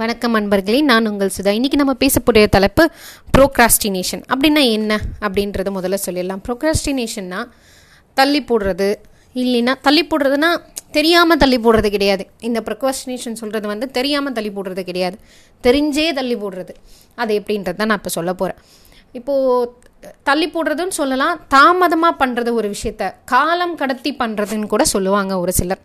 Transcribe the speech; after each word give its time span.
வணக்கம் 0.00 0.36
அன்பர்களே 0.38 0.78
நான் 0.90 1.08
உங்கள் 1.08 1.32
சுதா. 1.34 1.50
இன்றைக்கி 1.56 1.78
நம்ம 1.80 1.94
பேசக்கூடிய 2.02 2.44
தலைப்பு 2.54 2.84
ப்ரோக்ராஸ்டினேஷன் 3.36 4.22
அப்படின்னா 4.32 4.62
என்ன? 4.76 4.92
அப்படின்றத 5.26 5.70
முதல்ல 5.78 5.96
சொல்லிடலாம். 6.06 6.40
ப்ரோக்ராஸ்டினேஷன்னா 6.46 7.40
தள்ளி 8.14 8.40
போடுறது 8.50 8.88
இல்லைன்னா 9.42 9.74
தள்ளி 9.86 10.04
போடுறதுனா 10.12 10.50
தெரியாமல் 10.96 11.40
தள்ளி 11.42 11.58
போடுறது 11.66 11.90
கிடையாது. 11.96 12.26
இந்த 12.48 12.62
ப்ரொக்ராஸ்டினேஷன் 12.68 13.38
சொல்கிறது 13.42 13.66
வந்து 13.74 13.88
தெரியாமல் 13.98 14.36
தள்ளி 14.38 14.52
போடுறது 14.56 14.84
கிடையாது. 14.90 15.18
தெரிஞ்சே 15.66 16.08
தள்ளி 16.20 16.36
போடுறது. 16.44 16.74
அது 17.22 17.40
எப்படின்றது 17.40 17.80
தான் 17.82 17.92
நான் 17.92 18.02
இப்போ 18.02 18.14
சொல்ல 18.18 18.32
போகிறேன் 18.42 18.60
இப்போது 19.20 19.70
தள்ளி 20.30 20.50
போடுறதுன்னு 20.58 21.00
சொல்லலாம் 21.02 21.38
தாமதமாக 21.56 22.14
பண்ணுறது 22.24 22.52
ஒரு 22.60 22.70
விஷயத்த 22.76 23.14
காலம் 23.24 23.74
கடத்தி 23.82 24.12
பண்ணுறதுன்னு 24.22 24.74
கூட 24.76 24.84
சொல்லுவாங்க 24.96 25.34
ஒரு 25.46 25.54
சிலர். 25.62 25.82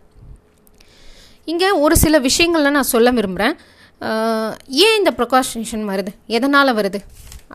இங்கே 1.52 1.68
ஒரு 1.86 1.96
சில 2.06 2.18
விஷயங்கள்லாம் 2.30 2.78
நான் 2.78 2.94
சொல்ல 2.96 3.10
விரும்புகிறேன் 3.18 3.56
ஏன் 4.84 4.96
இந்த 4.98 5.10
ப்ரொகாஷனேஷன் 5.18 5.84
வருது? 5.92 6.10
எதனால் 6.26 6.76
வருது? 6.78 6.98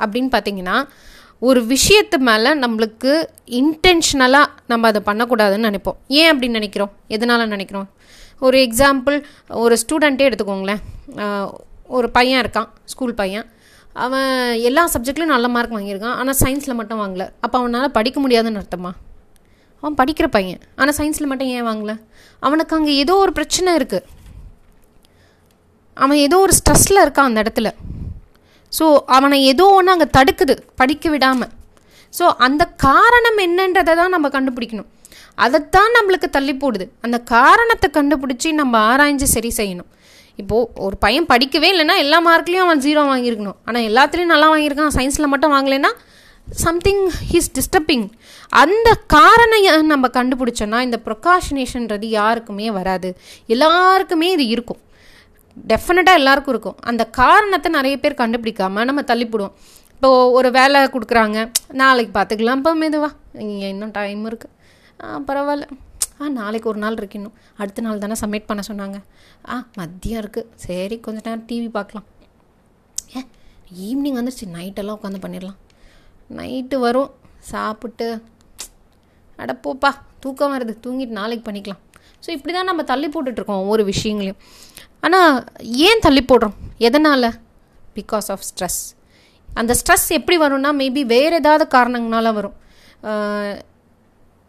அப்படின்னு 0.03 0.29
பார்த்தீங்கன்னா 0.35 0.77
ஒரு 1.49 1.61
விஷயத்து 1.71 2.17
மேலே 2.29 2.49
நம்மளுக்கு 2.63 3.11
இன்டென்ஷனலாக 3.59 4.51
நம்ம 4.71 4.87
அதை 4.91 5.01
பண்ணக்கூடாதுன்னு 5.09 5.67
நினைப்போம். 5.69 5.97
ஏன் 6.19 6.29
அப்படின்னு 6.31 6.59
நினைக்கிறோம்? 6.59 6.91
எதனால் 7.15 7.51
நினைக்கிறோம்? 7.53 7.87
ஒரு 8.45 8.57
எக்ஸாம்பிள் 8.67 9.17
ஒரு 9.63 9.77
ஸ்டூடெண்ட்டே 9.81 10.27
எடுத்துக்கோங்களேன். 10.29 10.81
ஒரு 11.97 12.07
பையன் 12.17 12.41
இருக்கான் 12.43 12.69
ஸ்கூல் 12.93 13.19
பையன். 13.21 13.47
அவன் 14.05 14.31
எல்லா 14.69 14.83
சப்ஜெக்ட்லையும் 14.93 15.35
நல்ல 15.35 15.47
மார்க் 15.55 15.75
வாங்கியிருக்கான் 15.75 16.17
ஆனால் 16.19 16.37
சயின்ஸில் 16.43 16.79
மட்டும் 16.79 17.01
வாங்கல. 17.03 17.25
அப்போ 17.45 17.57
அவனால் 17.61 17.93
படிக்க 17.97 18.19
முடியாதுன்னு 18.23 18.61
அர்த்தமா? 18.61 18.91
அவன் 19.81 19.97
படிக்கிற 20.01 20.27
பையன் 20.37 20.61
ஆனால் 20.75 20.95
சயின்ஸில் 20.99 21.29
மட்டும் 21.31 21.51
ஏன் 21.55 21.67
வாங்கல? 21.69 21.93
அவனுக்கு 22.39 22.75
அங்கே 22.77 22.93
ஏதோ 23.03 23.15
ஒரு 23.23 23.31
பிரச்சனை 23.39 23.75
இருக்குது 23.79 24.05
அவன் 25.97 26.19
ஏதோ 26.27 26.37
ஒரு 26.45 26.53
ஸ்ட்ரெஸ்ஸில் 26.59 27.03
இருக்கான் 27.03 27.29
அந்த 27.29 27.41
இடத்துல. 27.43 27.69
ஸோ 28.71 28.85
அவனை 29.15 29.37
ஏதோ 29.51 29.65
ஒன்று 29.77 29.93
அங்கே 29.95 30.07
தடுக்குது 30.17 30.53
படிக்க 30.81 31.09
விடாமல் 31.13 31.51
ஸோ 32.17 32.25
அந்த 32.45 32.63
காரணம் 32.87 33.39
என்னன்றதை 33.47 33.93
தான் 33.99 34.13
நம்ம 34.15 34.27
கண்டுபிடிக்கணும். 34.35 34.89
அதைத்தான் 35.43 35.91
நம்மளுக்கு 35.97 36.27
தள்ளி 36.35 36.53
போடுது. 36.63 36.85
அந்த 37.05 37.17
காரணத்தை 37.35 37.87
கண்டுபிடிச்சி 37.97 38.49
நம்ம 38.61 38.73
ஆராய்ஞ்சு 38.91 39.27
சரி 39.35 39.51
செய்யணும். 39.59 39.89
இப்போது 40.41 40.67
ஒரு 40.85 40.95
பையன் 41.05 41.27
படிக்கவே 41.31 41.69
இல்லைன்னா 41.73 41.95
எல்லா 42.03 42.19
மார்க்லேயும் 42.27 42.65
அவன் 42.65 42.83
ஜீரோ 42.85 43.01
வாங்கியிருக்கணும். 43.09 43.57
ஆனால் 43.67 43.85
எல்லாத்துலேயும் 43.89 44.33
நல்லா 44.33 44.47
வாங்கியிருக்கான் 44.53 44.95
சயின்ஸில் 44.97 45.31
மட்டும் 45.33 45.53
வாங்கலைன்னா 45.55 45.91
சம்திங் 46.47 47.03
ஹீஸ் 47.31 47.51
டிஸ்டர்பிங் 47.57 48.05
அந்த 48.61 48.89
காரணம் 49.15 49.91
நம்ம 49.93 50.09
கண்டுபிடிச்சோன்னா 50.17 50.79
இந்த 50.87 50.97
ப்ரொகாஷினேஷன்றது 51.07 52.07
யாருக்குமே 52.19 52.69
வராது. 52.79 53.11
எல்லாருக்குமே 53.55 54.29
இது 54.37 54.45
இருக்கும். 54.55 54.81
டெஃபினட்டாக 55.71 56.19
எல்லாருக்கும் 56.21 56.53
இருக்கும். 56.55 56.77
அந்த 56.89 57.03
காரணத்தை 57.21 57.69
நிறைய 57.77 57.95
பேர் 58.03 58.21
கண்டுபிடிக்காம 58.21 58.85
நம்ம 58.89 59.01
தள்ளிப்பிடுவோம். 59.11 59.55
இப்போது 59.95 60.31
ஒரு 60.37 60.49
வேலை 60.57 60.79
கொடுக்குறாங்க. 60.95 61.39
நாளைக்கு 61.81 62.11
பார்த்துக்கலாம் 62.17 62.59
இப்போ 62.61 62.71
மெதுவா. 62.83 63.09
இங்கே 63.47 63.67
இன்னும் 63.73 63.93
டைம் 63.97 64.23
இருக்குது 64.29 64.51
பரவாயில்ல. 65.29 65.65
ஆ 66.21 66.27
நாளைக்கு 66.39 66.67
ஒரு 66.71 66.79
நாள் 66.83 66.97
இருக்கு 66.99 67.17
இன்னும். 67.19 67.37
அடுத்த 67.61 67.83
நாள் 67.85 68.01
தானே 68.03 68.15
சப்மிட் 68.21 68.49
பண்ண 68.49 68.61
சொன்னாங்க. 68.69 68.97
ஆ 69.51 69.55
மதியம் 69.79 70.21
இருக்குது 70.23 70.49
சரி 70.65 70.95
கொஞ்ச 71.05 71.19
நேரம் 71.27 71.45
டிவி 71.49 71.69
பார்க்கலாம் 71.77 72.07
ஏ 73.15 73.21
ஈவினிங் 73.87 74.17
வந்துருச்சு. 74.19 74.47
நைட்டெல்லாம் 74.57 74.97
உட்காந்து 74.99 75.23
பண்ணிடலாம். 75.25 75.57
நைட்டு 76.39 76.77
வரும். 76.85 77.09
சாப்பிட்டு 77.51 78.07
அடப்போப்பா 79.43 79.91
தூக்கம் 80.23 80.53
வருது. 80.55 80.73
தூங்கிட்டு 80.83 81.19
நாளைக்கு 81.21 81.45
பண்ணிக்கலாம். 81.47 81.81
ஸோ 82.23 82.29
இப்படி 82.37 82.53
தான் 82.57 82.69
நம்ம 82.71 82.83
தள்ளி 82.91 83.07
போட்டுட்ருக்கோம் 83.13 83.61
ஒவ்வொரு 83.63 83.83
விஷயங்களையும். 83.91 84.39
ஆனால் 85.05 85.37
ஏன் 85.87 86.03
தள்ளி 86.05 86.21
போடுறோம்? 86.31 86.57
எதனால்? 86.87 87.29
பிகாஸ் 87.97 88.27
ஆஃப் 88.33 88.45
ஸ்ட்ரெஸ் 88.49 88.81
அந்த 89.49 89.71
ஸ்ட்ரெஸ் 89.79 90.05
எப்படி 90.17 90.37
வரும்னா 90.43 90.69
மேபி 90.81 91.01
வேறு 91.13 91.33
ஏதாவது 91.41 91.65
காரணங்களால 91.75 92.27
வரும். 92.37 92.55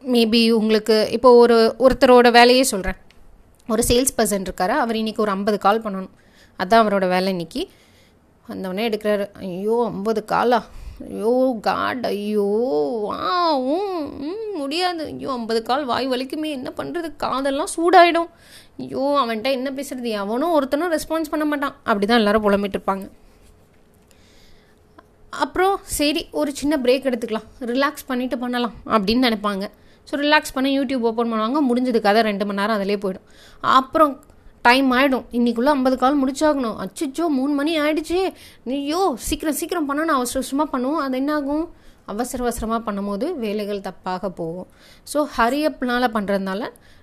மேபி 0.02 0.40
உங்களுக்கு 0.60 0.96
இப்போ 1.16 1.30
ஒரு 1.42 1.56
ஒருத்தரோட 1.84 2.30
வேலையே 2.38 2.64
சொல்கிறேன் 2.72 2.98
ஒரு 3.68 3.82
சேல்ஸ் 3.88 4.16
பர்சன் 4.18 4.46
இருக்கார் 4.48 4.74
அவர் 4.84 5.00
இன்றைக்கி 5.00 5.22
ஒரு 5.24 5.32
ஐம்பது 5.36 5.58
கால் 5.64 5.84
பண்ணணும். 5.84 6.14
அதுதான் 6.58 6.82
அவரோட 6.84 7.06
வேலை 7.14 7.28
இன்னைக்கு. 7.34 7.62
வந்தவொடனே 8.48 8.86
எடுக்கிறாரு 8.88 9.26
ஐயோ 9.44 9.76
ஐம்பது 9.92 10.22
காலா 10.32 10.60
ஐயோ 11.06 11.32
காட் 11.66 12.04
ஐயோ 12.10 12.48
ஆ 13.14 13.30
முடியாது. 14.60 15.02
ஐயோ 15.12 15.30
ஐம்பது 15.38 15.60
கால் 15.68 15.84
வாய் 15.90 16.06
வலிக்குமே 16.12 16.50
என்ன 16.58 16.68
பண்ணுறது 16.78 17.08
காதெல்லாம் 17.22 17.70
சூடாயிடும். 17.76 18.30
ஐயோ 18.82 19.02
அவன்கிட்ட 19.22 19.50
என்ன 19.58 19.68
பேசுறது? 19.78 20.12
அவனும் 20.22 20.54
ஒருத்தனும் 20.56 20.92
ரெஸ்பான்ஸ் 20.96 21.32
பண்ண 21.32 21.44
மாட்டான். 21.50 21.74
அப்படி 21.90 22.06
தான் 22.06 22.20
எல்லாரும் 22.22 22.44
புலம்பிட்டு 22.46 22.78
இருப்பாங்க. 22.78 23.06
அப்புறம் 25.44 25.76
சரி 25.98 26.22
ஒரு 26.40 26.50
சின்ன 26.60 26.74
பிரேக் 26.84 27.08
எடுத்துக்கலாம். 27.10 27.48
ரிலாக்ஸ் 27.72 28.08
பண்ணிவிட்டு 28.10 28.36
பண்ணலாம் 28.44 28.76
அப்படின்னு 28.94 29.26
நினைப்பாங்க. 29.28 29.64
ஸோ 30.08 30.14
ரிலாக்ஸ் 30.24 30.54
பண்ண 30.56 30.68
யூடியூப் 30.78 31.06
ஓப்பன் 31.10 31.30
பண்ணுவாங்க. 31.32 31.60
முடிஞ்சது 31.70 32.00
கதை 32.06 32.22
ரெண்டு 32.30 32.46
மணி 32.48 32.60
நேரம் 32.60 32.78
அதிலே 32.78 32.98
போயிடும். 33.04 33.26
அப்புறம் 33.78 34.14
டைம் 34.66 34.88
ஆகிடும் 34.96 35.24
இன்றைக்குள்ளே 35.36 35.70
ஐம்பது 35.76 35.96
கால் 36.02 36.20
முடிச்சாகணும். 36.22 36.76
அச்சோ 36.84 37.24
மூணு 37.38 37.52
மணி 37.60 37.72
ஆயிடுச்சே. 37.84 38.22
ஐயோ 38.76 39.00
சீக்கிரம் 39.28 39.58
சீக்கிரம் 39.60 39.88
பண்ணணும். 39.90 40.16
அவசர 40.18 40.38
அவசரமாக 40.40 40.68
பண்ணுவோம். 40.74 41.02
அது 41.06 41.18
என்ன 41.22 41.32
ஆகும் 41.38 41.66
அவசர 42.12 42.42
அவசரமாக 42.44 42.80
பண்ணும்போது 42.86 43.26
வேலைகள் 43.44 43.86
தப்பாக 43.88 44.28
போகும். 44.40 44.68
ஸோ 45.12 45.18
ஹரியப்னால் 45.36 46.14
பண்ணுறதுனால 46.16 46.62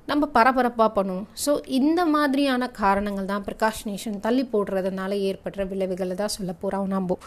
நம்ம 0.10 0.28
பரபரப்பாக 0.36 0.90
பண்ணுவோம். 0.98 1.28
ஸோ 1.44 1.52
இந்த 1.80 2.02
மாதிரியான 2.16 2.70
காரணங்கள் 2.82 3.30
தான் 3.32 3.46
ப்ரிகாஷனேஷன் 3.48 4.18
தள்ளி 4.26 4.44
போடுறதுனால 4.54 5.12
ஏற்படுற 5.30 5.66
விளைவுகளை 5.72 6.16
தான் 6.22 6.36
சொல்ல 6.38 6.52
போகிறோம் 6.64 6.88
நம்ம 6.94 7.18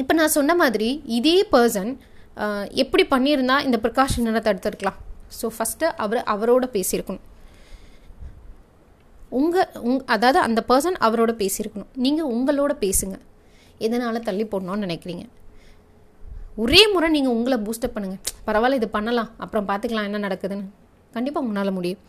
இப்போ 0.00 0.12
நான் 0.18 0.36
சொன்ன 0.38 0.54
மாதிரி 0.62 0.88
இதே 1.18 1.36
பர்சன் 1.52 1.92
எப்படி 2.82 3.04
பண்ணியிருந்தால் 3.14 3.64
இந்த 3.68 3.78
ப்ரிகாஷனை 3.84 4.40
தடுத்துருக்கலாம்? 4.48 4.98
ஸோ 5.38 5.46
ஃபஸ்ட்டு 5.56 5.86
அவர் 6.04 6.20
அவரோட 6.34 6.66
பேசியிருக்கணும். 6.76 7.24
உங்கள் 9.38 9.70
உங் 9.88 10.02
அதாவது 10.14 10.38
அந்த 10.46 10.60
பர்சன் 10.70 10.98
அவரோட 11.06 11.32
பேசியிருக்கணும். 11.40 11.90
நீங்கள் 12.04 12.30
உங்களோட 12.34 12.72
பேசுங்க. 12.84 13.16
எதனால் 13.86 14.26
தள்ளி 14.28 14.44
போடணும்னு 14.52 14.84
நினைக்கிறீங்க? 14.86 15.24
ஒரே 16.62 16.82
முறை 16.92 17.08
நீங்கள் 17.16 17.34
உங்களை 17.38 17.56
பூஸ்டப் 17.66 17.96
பண்ணுங்கள் 17.96 18.22
பரவாயில்ல 18.46 18.78
இது 18.80 18.88
பண்ணலாம். 18.94 19.28
அப்புறம் 19.44 19.66
பார்த்துக்கலாம் 19.68 20.08
என்ன 20.08 20.20
நடக்குதுன்னு. 20.26 20.66
கண்டிப்பாக 21.16 21.46
உங்களால் 21.46 21.76
முடியும். 21.76 22.00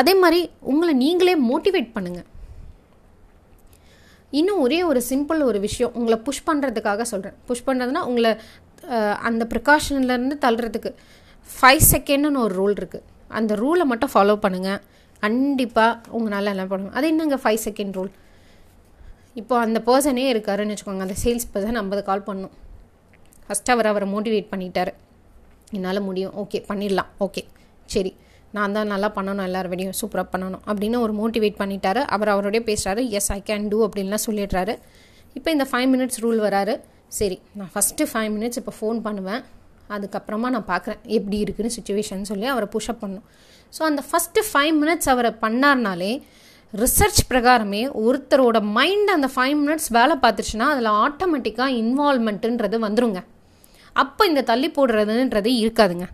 அதே 0.00 0.12
மாதிரி 0.22 0.40
உங்களை 0.72 0.92
நீங்களே 1.02 1.34
மோட்டிவேட் 1.50 1.90
பண்ணுங்கள் 1.96 2.28
இன்னும் 4.38 4.62
ஒரே 4.66 4.78
ஒரு 4.90 5.00
சிம்பிள் 5.10 5.40
ஒரு 5.48 5.58
விஷயம். 5.66 5.92
உங்களை 5.98 6.16
புஷ் 6.28 6.46
பண்ணுறதுக்காக 6.46 7.02
சொல்கிறேன் 7.10 7.36
புஷ் 7.48 7.66
பண்ணுறதுனா 7.66 8.00
உங்களை 8.10 8.30
அந்த 9.28 9.42
ப்ரிகாஷன்லேருந்து 9.52 10.36
தள்ளுறதுக்கு. 10.44 10.90
ஃபைவ் 11.56 11.82
செகண்ட்னு 11.92 12.40
ஒரு 12.46 12.54
ரூல் 12.60 12.74
இருக்குது 12.80 13.06
அந்த 13.38 13.52
ரூலை 13.62 13.84
மட்டும் 13.92 14.12
ஃபாலோ 14.14 14.34
பண்ணுங்கள் 14.44 14.80
கண்டிப்பாக 15.24 16.12
உங்களால் 16.16 16.50
நல்லா 16.50 16.66
பண்ணுங்க 16.74 16.96
அது 16.98 17.06
என்னங்க 17.12 17.38
ஃபைவ் 17.44 17.64
செகண்ட் 17.68 17.96
ரூல் 17.98 18.12
இப்போ 19.40 19.54
அந்த 19.66 19.78
பர்சனே 19.86 20.24
இருக்காருன்னு 20.32 20.74
வச்சுக்கோங்க 20.74 21.04
அந்த 21.06 21.16
சேல்ஸ் 21.24 21.46
பர்சன் 21.54 21.80
ஐம்பது 21.80 22.02
கால் 22.08 22.26
பண்ணும். 22.28 22.52
ஃபஸ்ட்டு 23.46 23.72
அவர் 23.74 23.88
அவரை 23.90 24.06
மோட்டிவேட் 24.12 24.52
பண்ணிட்டார். 24.52 24.90
என்னால் 25.76 26.00
முடியும். 26.08 26.34
ஓகே 26.42 26.58
பண்ணிடலாம். 26.68 27.10
ஓகே 27.26 27.42
சரி. 27.94 28.12
நான் 28.56 28.74
தான் 28.76 28.90
நல்லா 28.92 29.08
பண்ணணும் 29.16 29.44
எல்லாரோடையும் 29.46 29.96
சூப்பராக 30.00 30.26
பண்ணணும் 30.34 30.62
அப்படின்னு 30.70 30.98
ஒரு 31.04 31.14
மோட்டிவேட் 31.20 31.58
பண்ணிட்டாரு. 31.62 32.02
அவர் 32.14 32.30
அவரோடய 32.34 32.62
பேசுகிறாரு 32.68 33.02
எஸ் 33.18 33.30
ஐ 33.36 33.38
கேன் 33.48 33.66
டூ 33.72 33.78
அப்படின்லாம் 33.88 34.24
சொல்லிடுறாரு. 34.26 34.74
இப்போ 35.38 35.50
இந்த 35.56 35.66
ஃபைவ் 35.70 35.88
மினிட்ஸ் 35.94 36.20
ரூல் 36.24 36.40
வராரு. 36.46 36.74
சரி 37.18 37.38
நான் 37.58 37.70
ஃபஸ்ட்டு 37.74 38.06
ஃபைவ் 38.12 38.30
மினிட்ஸ் 38.36 38.60
இப்போ 38.60 38.74
ஃபோன் 38.80 39.00
பண்ணுவேன். 39.08 39.42
அதுக்கப்புறமா 39.94 40.48
நான் 40.54 40.68
பார்க்குறேன். 40.72 41.02
எப்படி 41.16 41.38
இருக்குன்னு 41.46 41.72
சுச்சுவேஷன் 41.78 42.22
சொல்லி 42.30 42.46
அவரை 42.52 42.68
புஷ்அப் 42.74 43.02
பண்ணும். 43.04 43.26
ஸோ 43.74 43.82
அந்த 43.90 44.02
ஃபஸ்ட்டு 44.08 44.46
ஃபைவ் 44.50 44.74
மினிட்ஸ் 44.80 45.10
அவரை 45.12 45.32
பண்ணார்னாலே 45.44 46.12
ரிசர்ச் 46.82 47.20
பிரகாரமே 47.30 47.80
ஒருத்தரோட 48.04 48.58
மைண்ட் 48.76 49.10
அந்த 49.16 49.28
ஃபைவ் 49.34 49.56
மினிட்ஸ் 49.62 49.88
வேலை 49.96 50.14
பார்த்துருச்சுன்னா 50.24 50.66
அதில் 50.74 50.90
ஆட்டோமேட்டிக்காக 51.04 51.78
இன்வால்மெண்ட்டுன்றது 51.82 52.78
வந்துருங்க. 52.86 53.20
அப்போ 54.02 54.22
இந்த 54.30 54.42
தள்ளி 54.50 54.68
போடுறதுன்றது 54.76 55.50
இருக்காதுங்க. 55.62 56.06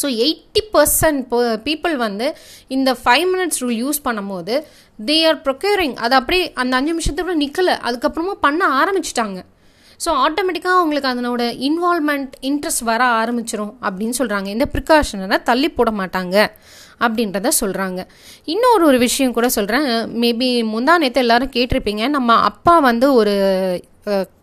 ஸோ 0.00 0.06
எயிட்டி 0.24 0.62
பர்சன்ட் 0.74 1.34
பீப்புள் 1.66 1.94
வந்து 2.06 2.26
இந்த 2.76 2.90
ஃபைவ் 3.02 3.26
மினிட்ஸ் 3.32 3.60
ரூல் 3.62 3.76
யூஸ் 3.82 4.00
பண்ணும்போது 4.06 4.54
தே 5.08 5.16
ஆர் 5.30 5.38
ப்ரொக்யூரிங் 5.46 5.94
அது 6.04 6.14
அப்படியே 6.20 6.44
அந்த 6.62 6.72
அஞ்சு 6.78 6.92
நிமிஷத்துக்குள்ள 6.94 7.36
நிற்கலை 7.44 7.74
அதுக்கப்புறமா 7.88 8.34
பண்ண 8.46 8.62
ஆரம்பிச்சிட்டாங்க. 8.80 9.38
ஸோ 10.04 10.10
ஆட்டோமேட்டிக்காக 10.24 10.78
அவங்களுக்கு 10.80 11.10
அதனோட 11.12 11.42
இன்வால்மெண்ட் 11.68 12.32
இன்ட்ரெஸ்ட் 12.50 12.84
வர 12.90 13.02
ஆரம்பிச்சிரும் 13.20 13.74
அப்படின்னு 13.86 14.16
சொல்கிறாங்க 14.20 14.48
இந்த 14.56 14.66
ப்ரிகாஷனை 14.74 15.38
தள்ளி 15.50 15.70
போட 15.78 15.90
மாட்டாங்க 16.00 16.36
அப்படின்றத 17.04 17.50
சொல்கிறாங்க 17.60 18.00
இன்னொரு 18.52 18.82
ஒரு 18.90 18.98
விஷயம் 19.06 19.36
கூட 19.36 19.46
சொல்கிறேன் 19.56 19.86
மேபி 20.22 20.48
முந்தா 20.72 20.94
நேற்று 21.02 21.22
எல்லாரும் 21.24 21.54
கேட்டிருப்பீங்க. 21.56 22.02
நம்ம 22.16 22.36
அப்பா 22.50 22.74
வந்து 22.88 23.06
ஒரு 23.20 23.34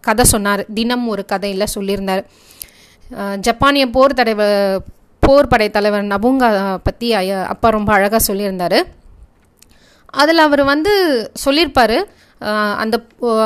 கதை 0.07 0.23
சொன்னார். 0.33 0.61
தினம் 0.77 1.05
ஒரு 1.13 1.23
கதையில் 1.31 1.73
சொல்லியிருந்தார். 1.75 2.23
ஜப்பானிய 3.47 3.85
போர் 3.95 4.17
தலைவர் 4.19 4.55
போர் 5.23 5.49
படை 5.51 5.67
தலைவர் 5.77 6.11
நபுங்கா 6.13 6.49
பற்றி 6.87 7.07
அப்பா 7.53 7.67
ரொம்ப 7.77 7.91
அழகாக 7.97 8.21
சொல்லியிருந்தார். 8.29 8.79
அதில் 10.21 10.45
அவர் 10.45 10.63
வந்து 10.71 10.93
சொல்லியிருப்பார். 11.43 11.97
அந்த 12.83 12.95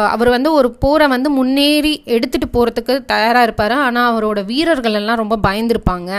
அவர் 0.10 0.30
வந்து 0.30 0.50
ஒரு 0.54 0.72
போரை 0.84 1.08
வந்து 1.08 1.30
முன்னேறி 1.30 1.94
எடுத்துகிட்டு 2.06 2.48
போகிறதுக்கு 2.54 2.94
தயாராக 3.06 3.48
இருப்பார். 3.48 3.76
ஆனால் 3.88 4.10
அவரோட 4.12 4.46
வீரர்கள் 4.46 4.94
எல்லாம் 4.94 5.22
ரொம்ப 5.24 5.38
பயந்துருப்பாங்க. 5.48 6.12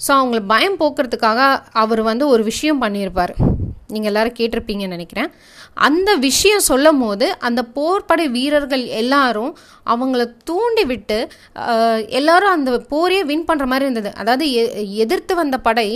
ஸோ 0.00 0.10
அவங்கள 0.20 0.40
பயம் 0.46 0.78
போக்குறதுக்காக 0.80 1.40
அவர் 1.82 2.02
வந்து 2.02 2.24
ஒரு 2.28 2.42
விஷயம் 2.44 2.82
பண்ணியிருப்பார் 2.82 3.34
நீங்கள் 3.88 4.10
எல்லோரும் 4.10 4.38
கேட்டிருப்பீங்கன்னு 4.38 4.96
நினைக்கிறேன். 4.96 5.28
அந்த 5.88 6.10
விஷயம் 6.26 6.64
சொல்லும் 6.68 6.98
போது 6.98 7.26
அந்த 7.38 7.60
போர்படை 7.76 8.26
வீரர்கள் 8.30 8.84
எல்லாரும் 9.02 9.52
அவங்கள 9.86 10.22
தூண்டி 10.44 10.84
விட்டு 10.84 11.18
எல்லாரும் 12.20 12.54
அந்த 12.56 12.70
போரையே 12.92 13.22
வின் 13.30 13.46
பண்ணுற 13.48 13.66
மாதிரி 13.72 13.86
இருந்தது. 13.88 14.12
அதாவது 14.16 14.46
எ- 14.52 14.72
எதிர்த்து 15.04 15.34
வந்த 15.34 15.58
படை 15.58 15.88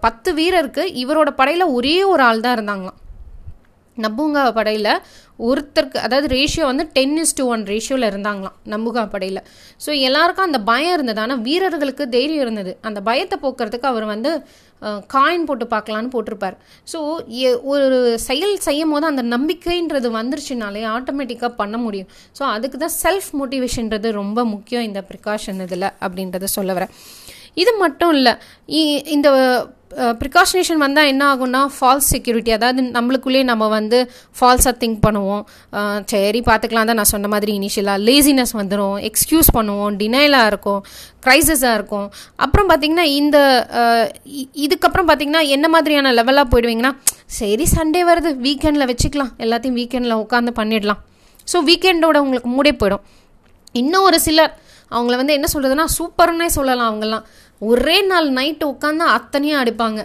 பத்து 0.00 0.30
வீரருக்கு 0.34 0.82
இவரோட 1.02 1.30
படையில் 1.30 1.72
ஒரே 1.78 1.96
ஒரு 2.04 2.22
ஆள் 2.22 2.40
தான் 2.40 2.56
இருந்தாங்களாம். 2.58 2.98
நம்புங்கா 4.04 4.42
படையில் 4.58 4.90
ஒருத்தருக்கு 5.48 5.98
அதாவது 6.06 6.26
ரேஷியோ 6.34 6.64
வந்து 6.70 6.84
டென் 6.96 7.16
இஸ் 7.22 7.34
டு 7.38 7.44
ஒன் 7.54 7.62
ரேஷியோவில் 7.72 8.08
இருந்தாங்களாம் 8.10 8.58
நம்புகா 8.74 9.02
படையில். 9.14 9.40
ஸோ 9.84 9.90
எல்லாருக்கும் 10.08 10.48
அந்த 10.48 10.60
பயம் 10.70 10.94
இருந்தது. 10.96 11.20
ஆனால் 11.24 11.42
வீரர்களுக்கு 11.48 12.04
தைரியம் 12.16 12.44
இருந்தது. 12.44 12.72
அந்த 12.88 13.00
பயத்தை 13.08 13.38
போக்குறதுக்கு 13.44 13.90
அவர் 13.92 14.06
வந்து 14.14 14.32
காயின் 15.14 15.46
போட்டு 15.48 15.66
பார்க்கலான்னு 15.74 16.12
போட்டிருப்பார். 16.14 16.56
ஸோ 16.92 16.98
ஒரு 17.72 17.86
செயல் 18.28 18.56
செய்யும் 18.68 18.92
போது 18.94 19.06
அந்த 19.10 19.22
நம்பிக்கைன்றது 19.34 20.08
வந்துருச்சுனாலே 20.18 20.82
ஆட்டோமேட்டிக்காக 20.94 21.52
பண்ண 21.60 21.76
முடியும். 21.84 22.10
ஸோ 22.38 22.42
அதுக்கு 22.54 22.78
தான் 22.84 22.96
செல்ஃப் 23.02 23.30
மோட்டிவேஷன்றது 23.40 24.10
ரொம்ப 24.22 24.44
முக்கியம் 24.54 24.86
இந்த 24.90 25.02
ப்ரிகாஷன் 25.10 25.62
இதில் 25.66 25.88
அப்படின்றத 26.06 26.50
சொல்ல 26.58 26.72
வரேன். 26.78 26.92
இது 27.62 27.72
மட்டும் 27.84 28.12
இல்லை 28.18 28.34
இந்த 29.16 29.28
ப்ரிகாஷனேஷன் 30.20 30.80
வந்தால் 30.82 31.08
என்ன 31.10 31.24
ஆகும்னா 31.32 31.60
ஃபால்ஸ் 31.74 32.08
செக்யூரிட்டி 32.12 32.52
அதாவது 32.56 32.80
நம்மளுக்குள்ளேயே 32.96 33.44
நம்ம 33.50 33.64
வந்து 33.74 33.98
ஃபால்ஸாக 34.38 34.72
திங்க் 34.80 34.98
பண்ணுவோம். 35.04 35.44
சரி 36.12 36.40
பார்த்துக்கலாம் 36.48 36.88
தான் 36.90 36.98
நான் 37.00 37.10
சொன்ன 37.12 37.28
மாதிரி 37.34 37.52
இனிஷியலாக 37.58 38.02
லேசினஸ் 38.08 38.54
வந்துடும் 38.60 38.96
எக்ஸ்கியூஸ் 39.08 39.50
பண்ணுவோம் 39.56 39.98
டினைலாக 40.00 40.50
இருக்கும் 40.52 40.80
க்ரைசஸாக 41.26 41.76
இருக்கும். 41.78 42.08
அப்புறம் 42.46 42.68
பார்த்தீங்கன்னா 42.72 43.06
இந்த 43.20 43.36
இதுக்கப்புறம் 44.66 45.08
பார்த்தீங்கன்னா 45.10 45.44
என்ன 45.56 45.68
மாதிரியான 45.76 46.14
லெவலாக 46.18 46.52
போயிடுவீங்கன்னா 46.54 46.92
சரி 47.38 47.68
சண்டே 47.76 48.02
வருது 48.10 48.32
வீக்கெண்டில் 48.48 48.88
வச்சுக்கலாம். 48.92 49.32
எல்லாத்தையும் 49.46 49.78
வீக்கெண்டில் 49.82 50.20
உட்காந்து 50.24 50.58
பண்ணிடலாம். 50.60 51.00
ஸோ 51.52 51.56
வீக்கெண்டோட 51.70 52.18
உங்களுக்கு 52.26 52.50
மூடே 52.56 52.74
போயிடும். 52.82 53.04
இன்னும் 53.82 54.08
ஒரு 54.10 54.20
சிலர் 54.28 54.54
அவங்கள 54.94 55.14
வந்து 55.20 55.34
என்ன 55.36 55.46
சொல்கிறதுனா 55.52 55.84
சூப்பர்னே 55.98 56.46
சொல்லலாம் 56.56 56.88
அவங்கெல்லாம். 56.90 57.24
ஒரே 57.60 57.96
நாள் 58.10 58.28
நைட்டு 58.38 58.64
உட்காந்து 58.74 59.06
அத்தனையும் 59.16 59.62
அடிப்பாங்க. 59.62 60.02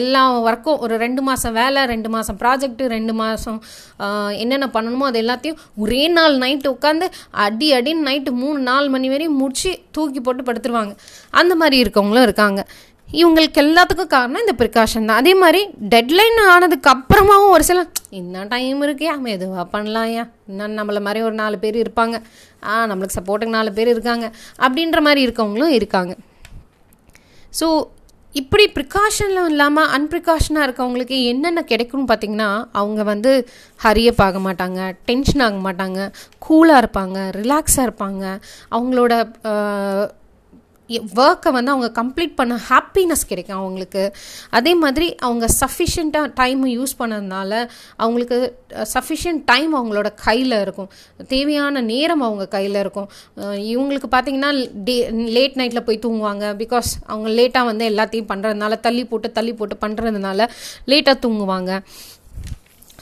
எல்லா 0.00 0.20
ஒர்க்கும் 0.44 0.78
ஒரு 0.84 0.94
ரெண்டு 1.02 1.22
மாதம் 1.26 1.56
வேலை 1.58 1.80
ரெண்டு 1.90 2.08
மாதம் 2.14 2.38
ப்ராஜெக்ட்டு 2.42 2.84
ரெண்டு 2.92 3.12
மாதம் 3.18 3.58
என்னென்ன 4.42 4.66
பண்ணணுமோ 4.76 5.08
அது 5.08 5.18
எல்லாத்தையும் 5.22 5.58
ஒரே 5.82 6.02
நாள் 6.16 6.36
நைட்டு 6.44 6.68
உட்காந்து 6.76 7.06
அடி 7.46 7.68
அடின்னு 7.78 8.06
நைட்டு 8.08 8.32
மூணு 8.42 8.60
நாலு 8.68 8.88
மணி 8.94 9.10
வரையும் 9.12 9.36
முடிச்சு 9.40 9.72
தூக்கி 9.96 10.20
போட்டு 10.20 10.44
படுத்துருவாங்க. 10.46 10.94
அந்த 11.40 11.54
மாதிரி 11.62 11.78
இருக்கவங்களும் 11.82 12.26
இருக்காங்க. 12.28 12.62
இவங்களுக்கு 13.20 13.60
எல்லாத்துக்கும் 13.64 14.12
காரணம் 14.14 14.42
இந்த 14.44 14.54
ப்ரிகாஷன் 14.62 15.08
தான். 15.08 15.20
அதே 15.20 15.34
மாதிரி 15.42 15.60
டெட்லைன் 15.94 16.40
ஆனதுக்கு 16.54 16.90
அப்புறமாவும் 16.94 17.54
ஒரு 17.54 17.64
சில 17.70 17.80
என்ன 18.20 18.44
டைம் 18.54 18.82
இருக்கியா 18.86 19.14
மெதுவாக 19.24 19.66
பண்ணலாம்யா. 19.76 20.24
இன்னும் 20.50 20.76
நம்மளை 20.80 21.00
மாதிரி 21.06 21.20
ஒரு 21.28 21.36
நாலு 21.42 21.58
பேர் 21.64 21.82
இருப்பாங்க. 21.84 22.16
ஆ 22.70 22.86
நம்மளுக்கு 22.92 23.18
சப்போர்ட்டுக்கு 23.18 23.56
நாலு 23.58 23.72
பேர் 23.78 23.94
இருக்காங்க. 23.94 24.26
அப்படின்ற 24.66 25.00
மாதிரி 25.08 25.26
இருக்கவங்களும் 25.28 25.76
இருக்காங்க. 25.80 26.14
ஸோ 27.58 27.66
இப்படி 28.34 28.64
ப்ரிகாஷனில் 28.74 29.48
இல்லாமல் 29.48 29.88
அன்ப்ரிகாஷனாக 29.96 30.66
இருக்கவங்களுக்கு 30.66 31.16
என்னென்ன 31.24 31.62
கிடைக்கும்னு 31.62 32.10
பார்த்தீங்கன்னா 32.10 32.50
அவங்க 32.72 33.02
வந்து 33.02 33.32
ஹரியப் 33.80 34.22
ஆக 34.26 34.38
மாட்டாங்க 34.38 34.80
டென்ஷன் 35.08 35.42
ஆக 35.46 35.58
மாட்டாங்க 35.66 36.00
கூலாக 36.46 36.82
இருப்பாங்க 36.82 37.18
ரிலாக்ஸாக 37.40 37.86
இருப்பாங்க. 37.88 38.24
அவங்களோட 38.70 39.12
ஒர்க்கை 41.20 41.50
வந்து 41.56 41.72
அவங்க 41.74 41.88
கம்ப்ளீட் 42.00 42.34
பண்ண 42.40 42.54
ஹாப்பினஸ் 42.68 43.24
கிடைக்கும் 43.30 43.60
அவங்களுக்கு. 43.62 44.02
அதே 44.58 44.72
மாதிரி 44.82 45.08
அவங்க 45.26 45.46
சஃபிஷியண்ட்டாக 45.62 46.32
டைம் 46.40 46.62
யூஸ் 46.76 46.94
பண்ணதுனால 47.00 47.52
அவங்களுக்கு 48.02 48.38
சஃபிஷியன்ட் 48.94 49.42
டைம் 49.52 49.72
அவங்களோட 49.80 50.10
கையில் 50.26 50.56
இருக்கும். 50.64 50.90
தேவையான 51.34 51.82
நேரம் 51.92 52.24
அவங்க 52.28 52.46
கையில் 52.56 52.78
இருக்கும். 52.84 53.08
இவங்களுக்கு 53.72 54.10
பார்த்தீங்கன்னா 54.14 54.52
டே 54.88 54.96
லேட் 55.38 55.58
நைட்டில் 55.62 55.86
போய் 55.88 56.04
தூங்குவாங்க. 56.06 56.46
பிகாஸ் 56.62 56.92
அவங்க 57.12 57.28
லேட்டாக 57.40 57.70
வந்து 57.72 57.86
எல்லாத்தையும் 57.92 58.30
பண்ணுறதுனால 58.32 58.80
தள்ளி 58.86 59.04
போட்டு 59.12 59.30
தள்ளி 59.40 59.54
போட்டு 59.60 59.76
பண்ணுறதுனால 59.84 60.48
லேட்டாக 60.92 61.22
தூங்குவாங்க. 61.26 61.72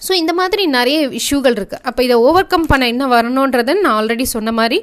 ஸோ 0.06 0.12
இந்த 0.23 0.32
மாதிரி 0.38 0.62
நிறைய 0.75 0.99
இஷ்யூகள் 1.20 1.56
இருக்குது 1.58 1.85
அப்போ 1.88 2.00
இதை 2.06 2.17
ஓவர் 2.26 2.50
கம் 2.52 2.67
பண்ண 2.73 2.85
என்ன 2.93 3.05
வரணுன்றதை 3.12 3.73
நான் 3.85 3.96
ஆல்ரெடி 4.00 4.25
சொன்ன 4.35 4.52
மாதிரி 4.58 4.79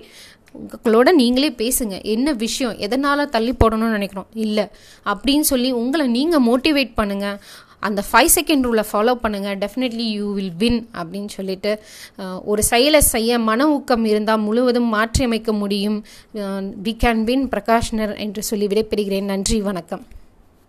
உங்களோட 0.61 1.11
நீங்களே 1.21 1.49
பேசுங்க. 1.61 1.95
என்ன 2.15 2.33
விஷயம்? 2.45 2.73
எதனால் 2.87 3.29
தள்ளி 3.35 3.53
போடணும்னு 3.59 3.97
நினைக்கிறோம்? 3.97 4.27
இல்லை. 4.47 4.65
அப்படின்னு 5.13 5.47
சொல்லி 5.51 5.71
உங்களை 5.83 6.07
நீங்கள் 6.17 6.45
மோட்டிவேட் 6.49 6.97
பண்ணுங்கள் 7.01 7.39
அந்த 7.87 8.01
ஃபைவ் 8.09 8.29
செகண்ட் 8.35 8.65
ரூலை 8.65 8.83
ஃபாலோ 8.91 9.13
பண்ணுங்கள் 9.23 9.57
டெஃபினெட்லி 9.63 10.05
யூ 10.17 10.27
வில் 10.37 10.55
வின் 10.61 10.79
அப்படின்னு 10.99 11.31
சொல்லிட்டு 11.37 11.71
ஒரு 12.51 12.61
செயலை 12.63 13.01
செய்ய 13.13 13.39
மன 13.49 13.67
ஊக்கம் 13.73 14.05
இருந்தால் 14.11 14.43
முழுவதும் 14.47 14.89
மாற்றியமைக்க 14.93 15.53
முடியும். 15.53 15.99
வி 16.85 16.93
கேன் 17.03 17.23
வின் 17.29 17.45
பிரகாஷ்னர் 17.55 18.13
என்று 18.25 18.43
சொல்லி 18.43 18.67
விடைபெறுகிறேன். 18.67 19.31
நன்றி 19.33 19.59
வணக்கம். 19.69 20.05